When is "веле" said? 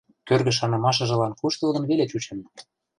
1.89-2.05